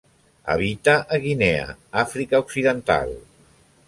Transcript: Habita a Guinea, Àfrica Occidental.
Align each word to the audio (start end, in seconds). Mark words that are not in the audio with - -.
Habita 0.53 0.95
a 1.17 1.19
Guinea, 1.25 1.67
Àfrica 2.05 2.39
Occidental. 2.47 3.15